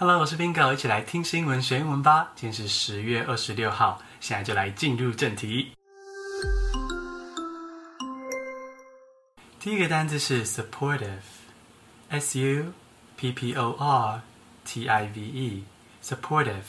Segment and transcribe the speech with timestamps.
[0.00, 2.30] Hello，我是 Bingo，一起来听新闻学英文吧。
[2.36, 5.72] 今天是十月二十六号，现在就来进入正题。
[9.58, 12.72] 第一个单字是 supportive，s u
[13.16, 14.22] p p o r
[14.64, 16.62] t i v e，supportive，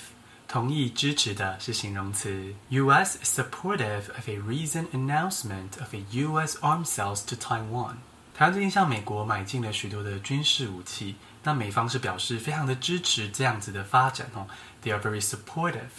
[0.47, 2.55] 同意支持的是形容词。
[2.69, 3.19] U.S.
[3.23, 6.57] supportive of a recent announcement of a U.S.
[6.61, 7.97] arms sales to Taiwan。
[8.39, 11.13] 台湾最近向美国买进了许多的军事武器。
[11.43, 14.47] 那美方是表示非常的支持这样子的发展哦
[14.81, 15.89] ，They are very supportive。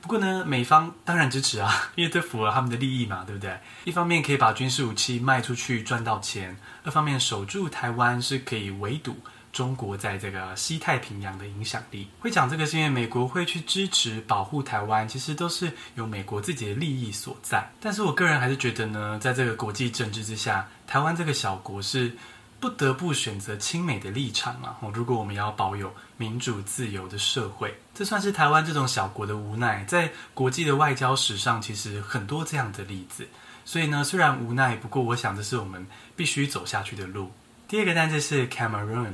[0.00, 3.60] 不过呢，美方当然支持啊， 因为这符合他们的利益嘛，对不对？
[3.84, 9.16] 一方面可以把军事武器卖出去赚到钱，二方面守住台湾是可以围堵
[9.56, 12.06] 中国在这个西太平洋的影响力。
[12.20, 17.66] 会讲这个是因为美国会去支持保护台湾，其实都是有美国自己的利益所在。
[17.80, 22.14] 但是我个人还是觉得呢，在这个国际政治之下，台湾这个小国是。
[22.58, 24.80] 不得不选择亲美的立场啊！
[24.94, 29.84] 如果我们要保有民主自由的社会，这算是台湾这种小国的无奈。
[29.84, 33.28] 在国际的外交史上，其实很多这样的例子。
[33.66, 37.30] 所以呢，虽然无奈，不过我想这是我们必须走下去的路。
[37.68, 39.12] 第二个单词是 Cameroon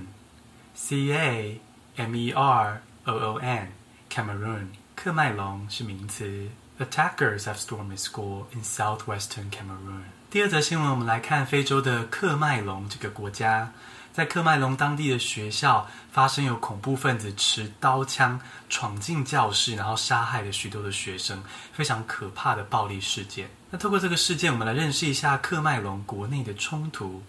[0.75, 1.61] C A
[1.97, 6.49] M E R O O N，Cameroon，科麦隆是名词。
[6.79, 10.05] Attackers have stormed school in southwestern Cameroon。
[10.31, 13.71] 第二则新闻，我们来看非洲的克麦隆这个国家，
[14.15, 21.43] 在克麦隆当地的学校发生有恐怖分子持刀枪闯进教室，然后杀害了许多的学生，
[21.75, 23.51] 非常可怕的暴力事件。
[23.71, 27.23] 那透过这个事件，我们来认识一下克麦隆国内的冲突。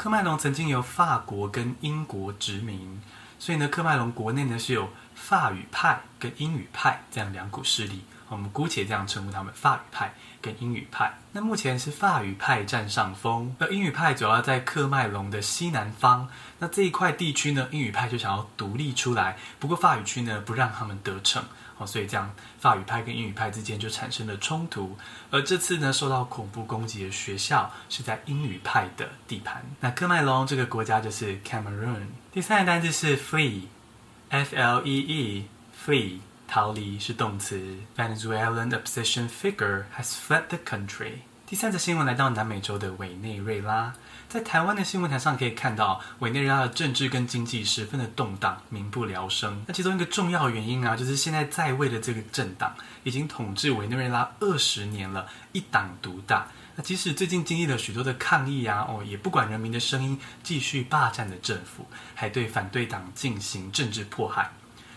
[0.00, 3.02] 科麦隆曾经由法国跟英国殖民，
[3.38, 8.00] 所以呢，科麦隆国内呢是有法语派跟英语派这样两股势力。
[8.30, 11.12] 我们姑且这样称呼他们：法语派跟英语派。
[11.32, 16.28] 那目前是法语派占上风，而英语派主要在喀麦隆的西南方。
[16.58, 21.42] 那这一块地区呢，英语派就想要独立出来，不过法语区呢不让他们得逞，
[21.78, 24.96] 哦，所以这样法语派跟英语派之间就产生了冲突。
[25.30, 29.64] 而这次呢，受到恐怖攻击的学校是在英语派的地盘。
[29.80, 32.06] 那喀麦隆这个国家就是 Cameroon。
[32.30, 36.20] 第三个单字是 flee，F L E E，flee。
[36.50, 37.62] 逃离是动词。
[37.96, 41.12] Venezuelan opposition figure has fled the country。
[41.46, 43.92] 第三则新闻来到南美洲的委内瑞拉，
[44.28, 49.62] 在台湾的新闻台上可以看到，委内瑞拉的政治跟经济十分的动荡，民不聊生。
[49.64, 52.74] 那其中一个重要原因啊，就是现在在位的这个政党
[53.04, 56.48] 已经统治委内瑞拉二十年了，一党独大。
[56.74, 64.50] 那即使最近经历了许多的抗议啊，哦，也不管人民的声音，继续霸占的政府，还对反对党进行政治迫害。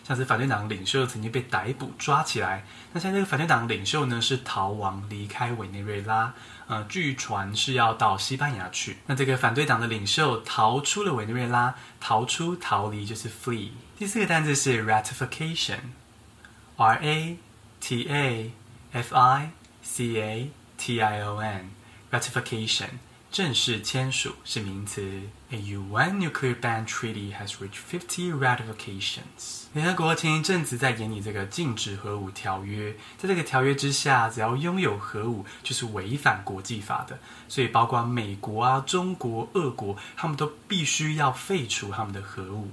[0.04, 6.34] 像是反对党领袖曾经被逮捕抓起来，那现在这个反对党领袖呢是逃亡离开委内瑞拉，
[6.68, 8.98] 呃，据传是要到西班牙去。
[9.06, 13.70] 那这个反对党的领袖逃出了委内瑞拉，逃出逃离就是 flee。
[13.98, 17.38] 第四个单字是 ratification，R A
[17.80, 18.52] T A
[18.92, 22.90] F I C A T I O N，ratification。
[23.34, 25.02] 正式签署是名词。
[25.50, 29.64] A UN nuclear ban treaty has reached fifty ratifications。
[29.74, 37.18] 联合国前一阵子在研拟这个禁止核武条约，在这个条约之下，只要拥有核武就是违反国际法的。
[37.50, 42.70] 所以，包括美国啊、中国、俄国，他们都必须要废除他们的核武。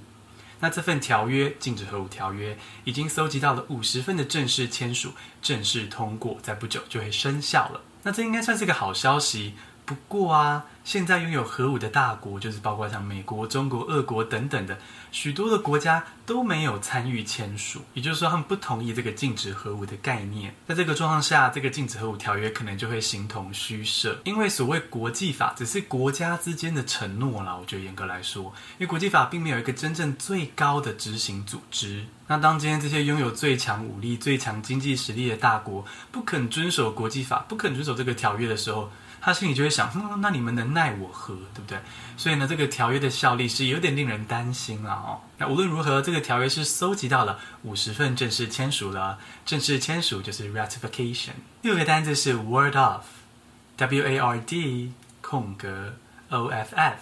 [0.59, 5.11] 那这份条约，禁止核武条约，已经搜集到了五十份的正式签署，
[5.41, 7.81] 正式通过，在不久就会生效了。
[8.03, 9.55] 那这应该算是个好消息。
[9.85, 14.77] 不过啊，现在拥有核武的大国，就是包括像美国、中国、俄国等等的
[15.11, 20.53] 许多的国家都没有参与签署，也就是说，他们不同意这个禁止核武的概念。
[20.67, 27.55] 在这个状况下，这个禁止核武条约可能就会形同虚设，因为所谓国际法只是国家之间的承诺啦。
[27.55, 28.43] 我觉得严格来说，
[28.77, 32.03] 因为国际法并没有一个真正最高的执行组织。
[32.27, 38.89] 那当今天这些拥有最强武力、最强经济实力的大国不肯遵守国际法，不肯遵守这个条约的时候，
[39.19, 41.79] 他心里就会想，嗯，那你们能奈我何，对不对？
[42.17, 45.21] 所以呢，这个条约的效力是有点令人担心了哦。
[45.37, 51.31] 那无论如何，这个条约是搜集到了五十份正式签署了，正式签署就是 ratification。
[51.61, 55.93] 第五个单字是 word of，w a r d 空格
[56.29, 56.99] O-F-F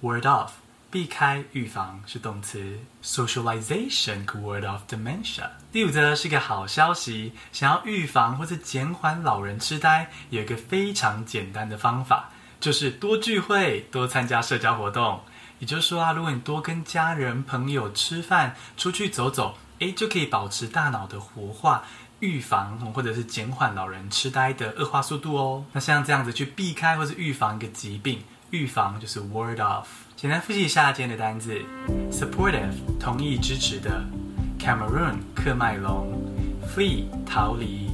[0.00, 0.50] word of。
[0.92, 5.48] 避开预防是动词，socialization could ward off dementia。
[5.70, 12.30] 第五则是个好消息，想要预防或者减缓老人痴呆，有一个非常简单的方法，
[12.60, 15.20] 就是多聚会，多参加社交活动。
[15.58, 21.82] 也就是说啊，如果你多跟家人朋友吃饭、出去走走，诶，就可以保持大脑的活化，
[22.20, 25.64] 预防或者是减缓老人痴呆的恶化速度哦。
[25.72, 28.20] 那像这样子去避开或是预防一个疾病。
[28.50, 29.84] 预防就是 word off。
[30.16, 31.62] 简单复习一下今天的单字
[32.10, 34.02] ：supportive 同意支持的
[34.58, 36.20] ，Cameroon 喀麦隆
[36.66, 37.88] ，flee 逃离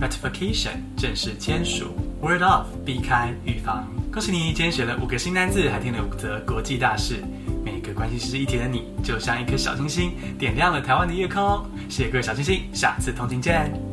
[0.00, 3.86] ，ratification 正式签署，word off 避开预防。
[4.12, 7.22] 恭喜你，今天学了五个新单字，还听了五则国际大事。
[7.64, 11.64] 每个关心时事议题的你，就像一颗小星星，点亮了台湾的夜空。
[11.88, 13.89] 谢谢各位小星星，下次通勤见。